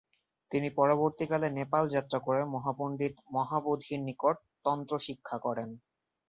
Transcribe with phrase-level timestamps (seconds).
[0.51, 4.35] তিনি পরবর্তীকালে নেপাল যাত্রা করে মহাপণ্ডিত মহাবোধির নিকট
[4.65, 5.69] তন্ত্রশিক্ষা করেন।